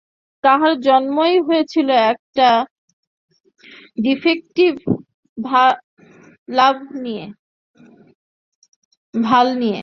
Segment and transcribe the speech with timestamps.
[0.43, 2.49] তার জন্মই হয়েছিল একটা
[4.03, 4.73] ডিফেকটিভ
[5.37, 9.79] ভাল্ব নিয়ে।